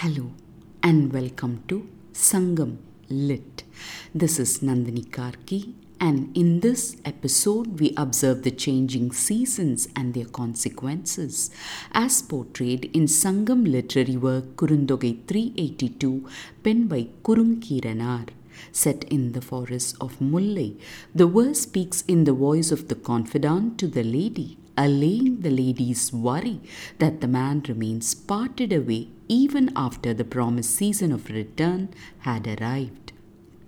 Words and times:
Hello 0.00 0.30
and 0.80 1.12
welcome 1.12 1.64
to 1.66 1.76
Sangam 2.12 2.76
Lit. 3.08 3.64
This 4.14 4.38
is 4.38 4.60
Nandini 4.60 5.04
Karki, 5.04 5.74
and 5.98 6.36
in 6.36 6.60
this 6.60 6.98
episode, 7.04 7.80
we 7.80 7.94
observe 7.96 8.44
the 8.44 8.52
changing 8.52 9.10
seasons 9.10 9.88
and 9.96 10.14
their 10.14 10.26
consequences 10.26 11.50
as 11.90 12.22
portrayed 12.22 12.84
in 12.94 13.06
Sangam 13.06 13.68
literary 13.68 14.16
work 14.16 14.54
Kurundogai 14.54 15.26
382, 15.26 16.28
penned 16.62 16.88
by 16.88 17.08
Kurungkiranar. 17.24 18.28
Set 18.70 19.02
in 19.04 19.32
the 19.32 19.42
forest 19.42 19.96
of 20.00 20.20
Mullai, 20.20 20.80
the 21.12 21.26
verse 21.26 21.62
speaks 21.62 22.02
in 22.02 22.22
the 22.22 22.32
voice 22.32 22.70
of 22.70 22.86
the 22.86 22.94
confidant 22.94 23.78
to 23.78 23.88
the 23.88 24.04
lady 24.04 24.58
allaying 24.78 25.36
the 25.40 25.52
lady's 25.52 26.04
worry 26.26 26.56
that 26.98 27.20
the 27.20 27.30
man 27.30 27.62
remains 27.68 28.08
parted 28.30 28.72
away 28.72 29.00
even 29.30 29.66
after 29.78 30.12
the 30.12 30.28
promised 30.28 30.74
season 30.74 31.12
of 31.12 31.30
return 31.32 31.80
had 32.20 32.46
arrived. 32.54 33.08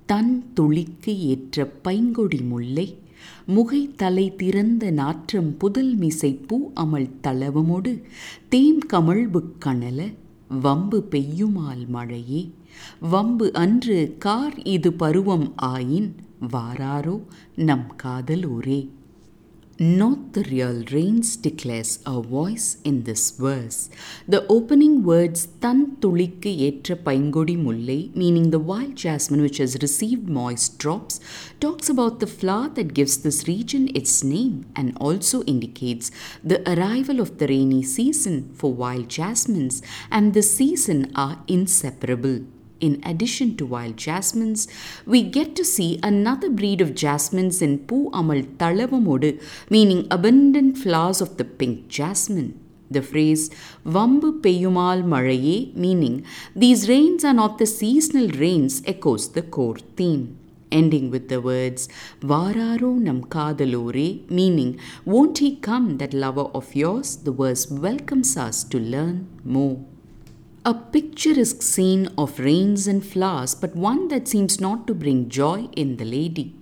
தன் 0.08 0.32
துளிக்கு 0.54 1.12
ஏற்ற 1.26 1.64
பைங்கொடி 1.84 2.40
முல்லை 2.44 2.86
முகை 3.48 3.82
தலை 3.96 4.24
திறந்த 4.36 4.84
நாற்றம் 4.92 5.50
புதல் 5.56 5.92
மிசை 5.96 6.30
பூ 6.46 6.56
அமல் 6.82 7.10
தளவமோடு 7.22 7.92
them 8.48 8.80
கமழ்பு 8.92 9.40
கணல 9.64 10.00
வம்பு 10.62 10.98
பெய்யுமால் 11.12 11.84
மழையே 11.88 12.42
வம்பு 13.12 13.46
அன்று 13.62 13.98
கார் 14.18 14.56
இது 14.74 14.90
பருவம் 15.02 15.46
ஆயின் 15.68 16.10
வாராரோ 16.52 17.16
நம் 17.68 17.88
காதலோரே 18.02 18.80
Not 19.82 20.34
the 20.34 20.42
real 20.42 20.84
rains, 20.92 21.36
declares 21.36 22.00
a 22.04 22.20
voice 22.20 22.76
in 22.84 23.04
this 23.04 23.30
verse. 23.30 23.88
The 24.28 24.46
opening 24.46 25.04
words 25.04 25.46
Tan 25.62 25.96
tulikku 26.02 26.52
etra 26.66 26.96
paingodi 26.96 27.56
mullai, 27.56 28.14
meaning 28.14 28.50
the 28.50 28.58
wild 28.58 28.94
jasmine 28.96 29.40
which 29.40 29.56
has 29.56 29.78
received 29.80 30.28
moist 30.28 30.78
drops, 30.78 31.18
talks 31.60 31.88
about 31.88 32.20
the 32.20 32.26
flower 32.26 32.68
that 32.68 32.92
gives 32.92 33.16
this 33.22 33.48
region 33.48 33.88
its 33.94 34.22
name 34.22 34.66
and 34.76 34.94
also 34.98 35.42
indicates 35.44 36.10
the 36.44 36.60
arrival 36.70 37.18
of 37.18 37.38
the 37.38 37.46
rainy 37.46 37.82
season 37.82 38.52
for 38.52 38.74
wild 38.74 39.08
jasmines 39.08 39.80
and 40.10 40.34
the 40.34 40.42
season 40.42 41.10
are 41.14 41.38
inseparable. 41.48 42.40
In 42.80 43.02
addition 43.04 43.56
to 43.58 43.66
wild 43.66 43.96
jasmines, 43.98 44.66
we 45.06 45.22
get 45.22 45.54
to 45.56 45.64
see 45.64 46.00
another 46.02 46.48
breed 46.48 46.80
of 46.80 46.94
jasmines 46.94 47.60
in 47.60 47.78
Pu 47.80 48.10
Amal 48.12 48.42
Talavamodu, 48.60 49.42
meaning 49.68 50.06
abundant 50.10 50.78
flowers 50.78 51.20
of 51.20 51.36
the 51.36 51.44
pink 51.44 51.88
jasmine. 51.88 52.58
The 52.90 53.02
phrase 53.02 53.50
Vambu 53.86 54.40
Peyumal 54.40 55.04
Maraye, 55.04 55.74
meaning 55.76 56.24
these 56.56 56.88
rains 56.88 57.24
are 57.24 57.34
not 57.34 57.58
the 57.58 57.66
seasonal 57.66 58.28
rains, 58.28 58.82
echoes 58.86 59.32
the 59.32 59.42
core 59.42 59.78
theme 59.96 60.40
ending 60.72 61.10
with 61.10 61.28
the 61.28 61.40
words 61.40 61.88
Vararo 62.20 62.98
nam 62.98 63.24
kadalore, 63.24 64.28
meaning 64.30 64.78
won't 65.04 65.38
he 65.38 65.56
come, 65.56 65.98
that 65.98 66.14
lover 66.14 66.46
of 66.54 66.74
yours? 66.74 67.16
The 67.16 67.32
verse 67.32 67.70
welcomes 67.70 68.36
us 68.36 68.64
to 68.64 68.78
learn 68.78 69.28
more. 69.44 69.84
A 70.70 70.74
picturesque 70.74 71.62
scene 71.62 72.08
of 72.16 72.38
rains 72.38 72.86
and 72.86 73.04
flowers, 73.04 73.56
but 73.56 73.74
one 73.74 74.06
that 74.06 74.28
seems 74.28 74.60
not 74.60 74.86
to 74.86 74.94
bring 74.94 75.28
joy 75.28 75.68
in 75.74 75.96
the 75.96 76.04
lady. 76.04 76.54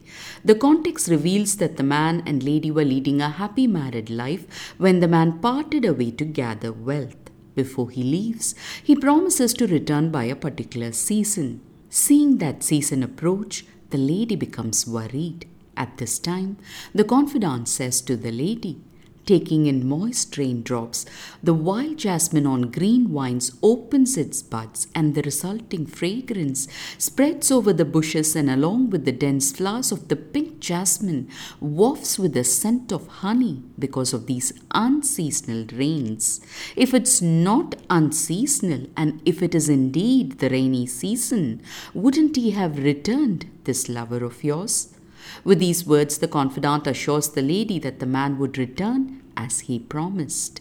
The 0.43 0.55
context 0.55 1.09
reveals 1.09 1.57
that 1.57 1.77
the 1.77 1.83
man 1.83 2.23
and 2.25 2.43
lady 2.43 2.71
were 2.71 2.87
leading 2.87 3.21
a 3.21 3.29
happy 3.29 3.67
married 3.67 4.09
life 4.09 4.47
when 4.79 5.01
the 5.01 5.09
man 5.09 5.41
parted 5.41 5.85
away 5.85 6.13
to 6.13 6.25
gather 6.25 6.73
wealth. 6.73 7.29
Before 7.55 7.91
he 7.91 8.03
leaves, 8.03 8.55
he 8.83 8.97
promises 8.97 9.53
to 9.55 9.67
return 9.67 10.11
by 10.11 10.25
a 10.25 10.35
particular 10.35 10.93
season. 10.93 11.61
Seeing 11.91 12.39
that 12.39 12.63
season 12.63 13.03
approach, 13.03 13.67
the 13.91 13.99
lady 13.99 14.37
becomes 14.37 14.87
worried. 14.87 15.47
At 15.77 15.99
this 15.99 16.19
time, 16.19 16.57
the 16.95 17.05
confidant 17.05 17.69
says 17.69 18.01
to 18.03 18.17
the 18.17 18.33
lady, 18.33 18.81
taking 19.29 19.67
in 19.67 19.87
moist 19.87 20.39
raindrops, 20.39 21.05
the 21.43 21.53
wild 21.53 21.99
jasmine 21.99 22.47
on 22.47 22.71
green 22.71 23.07
vines 23.09 23.53
opens 23.63 24.17
its 24.17 24.41
buds, 24.43 24.87
and 24.95 25.15
the 25.15 25.21
resulting 25.23 25.85
fragrance 25.85 26.67
spreads 26.97 27.51
over 27.51 27.75
the 27.75 27.85
bushes 27.85 28.35
and 28.35 28.49
along 28.49 28.89
with 28.89 29.05
the 29.05 29.13
dense 29.13 29.53
flowers 29.53 29.93
of 29.93 30.09
the 30.09 30.17
pink 30.17 30.59
jasmine 30.61 31.29
wafts 31.61 32.19
with 32.19 32.33
the 32.33 32.43
scent 32.43 32.91
of 32.91 33.07
honey 33.23 33.63
because 33.79 34.15
of 34.15 34.27
these 34.27 34.53
unseasonal 34.71 35.67
rains. 35.75 36.41
If 36.75 36.95
it's 36.95 37.21
not 37.21 37.77
unseasonal, 37.91 38.87
and 38.97 39.21
if 39.27 39.43
it 39.43 39.55
is 39.55 39.69
indeed 39.69 40.39
the 40.39 40.49
rainy 40.49 40.87
season, 40.87 41.61
wouldn't 41.93 42.37
he 42.37 42.53
have 42.53 42.79
returned, 42.79 43.47
this 43.65 43.91
lover 43.91 44.25
of 44.25 44.43
yours? 44.43 44.98
With 45.45 45.59
these 45.59 45.87
words, 45.87 46.19
the 46.19 46.29
confidant 46.29 46.87
assures 46.87 47.29
the 47.31 47.43
lady 47.43 47.79
that 47.79 47.99
the 48.01 48.07
man 48.07 48.39
would 48.39 48.59
return 48.59 49.23
as 49.37 49.61
he 49.61 49.79
promised. 49.79 50.61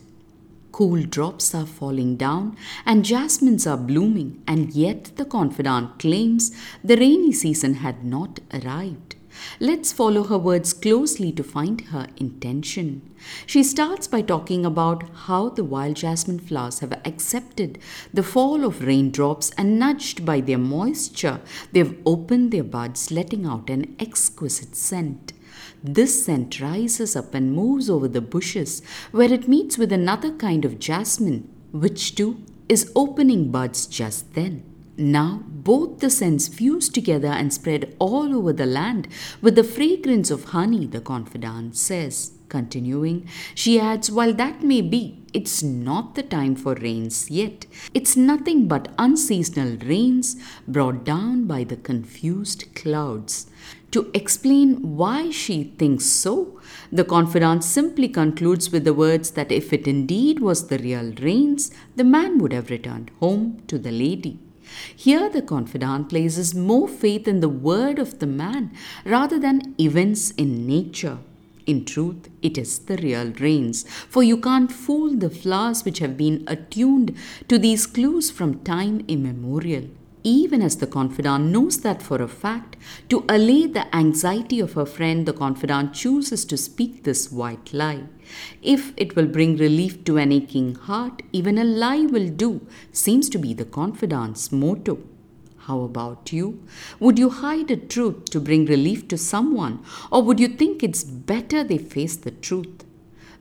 Cool 0.72 1.04
drops 1.04 1.56
are 1.56 1.66
falling 1.66 2.16
down 2.16 2.56
and 2.86 3.04
jasmines 3.04 3.66
are 3.68 3.78
blooming, 3.78 4.42
and 4.48 4.74
yet 4.74 5.12
the 5.16 5.26
confidant 5.26 6.00
claims 6.00 6.52
the 6.84 6.96
rainy 6.96 7.32
season 7.32 7.76
had 7.76 8.06
not 8.06 8.40
arrived. 8.54 9.17
Let's 9.60 9.92
follow 9.92 10.24
her 10.24 10.38
words 10.38 10.74
closely 10.74 11.32
to 11.34 11.44
find 11.44 11.82
her 11.82 12.08
intention. 12.18 13.02
She 13.46 13.64
starts 13.64 14.08
by 14.08 14.22
talking 14.22 14.66
about 14.66 15.04
how 15.26 15.50
the 15.50 15.64
wild 15.64 15.96
jasmine 15.96 16.40
flowers 16.40 16.80
have 16.80 16.94
accepted 17.06 17.80
the 18.14 18.24
fall 18.24 18.64
of 18.64 18.84
raindrops 18.84 19.52
and, 19.58 19.80
nudged 19.80 20.26
by 20.26 20.42
their 20.42 20.58
moisture, 20.58 21.42
they've 21.72 21.98
opened 22.06 22.52
their 22.52 22.64
buds, 22.64 23.12
letting 23.12 23.46
out 23.46 23.70
an 23.70 23.96
exquisite 24.00 24.76
scent. 24.76 25.34
This 25.84 26.26
scent 26.26 26.60
rises 26.60 27.16
up 27.16 27.34
and 27.34 27.54
moves 27.54 27.90
over 27.90 28.08
the 28.08 28.22
bushes, 28.22 28.82
where 29.12 29.32
it 29.32 29.48
meets 29.48 29.78
with 29.78 29.92
another 29.92 30.32
kind 30.32 30.66
of 30.66 30.80
jasmine, 30.80 31.50
which 31.72 32.16
too 32.16 32.44
is 32.70 32.92
opening 32.96 33.52
buds 33.52 33.88
just 33.88 34.34
then. 34.34 34.64
Now 35.00 35.44
both 35.48 36.00
the 36.00 36.10
scents 36.10 36.48
fuse 36.48 36.90
together 36.90 37.28
and 37.28 37.54
spread 37.54 37.96
all 38.00 38.36
over 38.36 38.52
the 38.52 38.66
land 38.66 39.08
with 39.44 39.54
the 39.54 39.64
fragrance 39.64 40.32
of 40.32 40.46
honey, 40.46 40.88
the 40.88 41.02
confidant 41.02 41.76
says. 41.78 42.32
Continuing, 42.50 43.28
she 43.54 43.78
adds, 43.78 44.10
While 44.10 44.34
that 44.36 44.64
may 44.64 44.82
be, 44.82 45.22
it's 45.34 45.62
not 45.62 46.16
the 46.16 46.24
time 46.24 46.56
for 46.56 46.76
rains 46.76 47.30
yet. 47.30 47.66
It's 47.94 48.16
nothing 48.16 48.70
but 48.70 48.88
unseasonal 48.98 49.78
rains 49.86 50.38
brought 50.66 51.04
down 51.04 51.46
by 51.46 51.66
the 51.66 51.76
confused 51.76 52.74
clouds. 52.74 53.48
To 53.92 54.10
explain 54.14 54.96
why 54.96 55.30
she 55.30 55.74
thinks 55.78 56.06
so, 56.06 56.60
the 56.90 57.04
confidant 57.04 57.66
simply 57.66 58.08
concludes 58.08 58.72
with 58.72 58.86
the 58.86 58.94
words 58.94 59.32
that 59.32 59.52
if 59.52 59.74
it 59.74 59.86
indeed 59.86 60.40
was 60.40 60.68
the 60.68 60.80
real 60.80 61.14
rains, 61.22 61.70
the 61.98 62.06
man 62.06 62.38
would 62.40 62.54
have 62.54 62.70
returned 62.70 63.12
home 63.20 63.62
to 63.68 63.78
the 63.78 63.92
lady. 63.92 64.40
Here, 64.96 65.30
the 65.30 65.42
confidant 65.42 66.10
places 66.10 66.54
more 66.56 66.88
faith 66.88 67.28
in 67.28 67.40
the 67.40 67.50
word 67.50 68.00
of 68.00 68.20
the 68.20 68.28
man 68.28 68.72
rather 69.06 69.40
than 69.40 69.76
events 69.80 70.32
in 70.32 70.66
nature. 70.66 71.20
In 71.66 71.84
truth, 71.84 72.30
it 72.42 72.58
is 72.58 72.80
the 72.80 72.98
real 72.98 73.34
rains, 73.40 73.84
for 74.08 74.24
you 74.24 74.38
can't 74.38 74.72
fool 74.72 75.16
the 75.16 75.30
flowers 75.30 75.84
which 75.84 76.00
have 76.00 76.16
been 76.16 76.44
attuned 76.48 77.16
to 77.50 77.58
these 77.58 77.86
clues 77.86 78.32
from 78.32 78.64
time 78.64 79.04
immemorial 79.08 79.90
even 80.24 80.62
as 80.62 80.78
the 80.78 80.88
confidant 80.88 81.46
knows 81.46 81.82
that 81.82 82.02
for 82.02 82.22
a 82.22 82.28
fact, 82.28 82.76
to 83.10 83.26
allay 83.30 83.68
the 83.68 83.94
anxiety 83.96 84.60
of 84.60 84.74
her 84.74 84.86
friend, 84.86 85.26
the 85.26 85.34
confidant 85.34 85.94
chooses 85.94 86.46
to 86.46 86.58
speak 86.58 87.04
this 87.04 87.32
white 87.32 87.74
lie. 87.74 88.04
If 88.62 88.94
it 88.98 89.16
will 89.16 89.28
bring 89.28 89.58
relief 89.58 90.04
to 90.06 90.18
an 90.18 90.32
aching 90.32 90.76
heart, 90.76 91.22
even 91.32 91.58
a 91.58 91.64
lie 91.64 92.06
will 92.06 92.30
do, 92.30 92.66
seems 92.92 93.30
to 93.30 93.38
be 93.38 93.54
the 93.54 93.66
confidant's 93.66 94.52
motto. 94.52 95.00
How 95.60 95.82
about 95.82 96.32
you? 96.32 96.64
Would 97.00 97.20
you 97.20 97.30
hide 97.30 97.70
a 97.72 97.78
truth 97.78 98.26
to 98.26 98.40
bring 98.40 98.66
relief 98.66 99.08
to 99.10 99.18
someone, 99.18 99.84
or 100.12 100.24
would 100.24 100.40
you 100.40 100.48
think 100.48 100.82
it's 100.82 101.04
better 101.04 101.64
they 101.64 101.78
face 101.78 102.16
the 102.16 102.32
truth? 102.32 102.86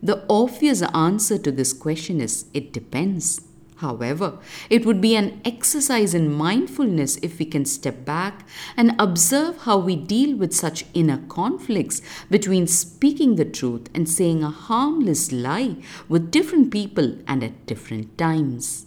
The 0.02 0.24
obvious 0.28 0.82
answer 0.82 1.38
to 1.38 1.52
this 1.52 1.72
question 1.72 2.20
is 2.20 2.46
it 2.52 2.72
depends. 2.72 3.42
However, 3.76 4.38
it 4.70 4.86
would 4.86 5.02
be 5.02 5.16
an 5.16 5.40
exercise 5.44 6.14
in 6.14 6.32
mindfulness 6.32 7.16
if 7.16 7.38
we 7.38 7.44
can 7.44 7.66
step 7.66 8.06
back 8.06 8.48
and 8.74 8.94
observe 8.98 9.58
how 9.58 9.76
we 9.76 9.96
deal 9.96 10.34
with 10.34 10.54
such 10.54 10.86
inner 10.94 11.18
conflicts 11.28 12.00
between 12.30 12.66
speaking 12.66 13.36
the 13.36 13.44
truth 13.44 13.90
and 13.94 14.08
saying 14.08 14.42
a 14.42 14.50
harmless 14.50 15.30
lie 15.30 15.76
with 16.08 16.30
different 16.30 16.70
people 16.70 17.18
and 17.28 17.44
at 17.44 17.66
different 17.66 18.16
times. 18.16 18.86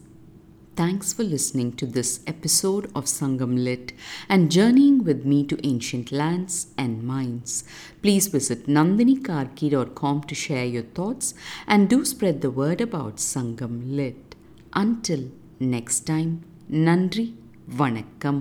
Thanks 0.75 1.11
for 1.11 1.23
listening 1.23 1.73
to 1.73 1.85
this 1.85 2.21
episode 2.25 2.85
of 2.95 3.03
Sangam 3.03 3.63
Lit 3.63 3.91
and 4.29 4.49
journeying 4.49 5.03
with 5.03 5.25
me 5.25 5.45
to 5.47 5.59
ancient 5.67 6.09
lands 6.09 6.67
and 6.77 7.03
minds. 7.03 7.65
Please 8.01 8.27
visit 8.27 8.65
nandinikarki.com 8.65 10.23
to 10.23 10.33
share 10.33 10.65
your 10.65 10.83
thoughts 10.83 11.33
and 11.67 11.89
do 11.89 12.05
spread 12.05 12.39
the 12.39 12.49
word 12.49 12.79
about 12.79 13.17
Sangam 13.17 13.93
Lit. 13.93 14.28
Until 14.72 15.22
next 15.60 16.00
time, 16.04 16.32
நன்றி 16.66 17.38
வணக்கம் 17.76 18.40